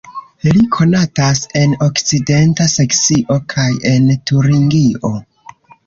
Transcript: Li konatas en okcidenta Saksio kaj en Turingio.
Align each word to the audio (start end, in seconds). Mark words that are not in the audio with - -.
Li 0.45 0.61
konatas 0.75 1.41
en 1.61 1.77
okcidenta 1.89 2.69
Saksio 2.79 3.41
kaj 3.55 3.71
en 3.95 4.13
Turingio. 4.33 5.19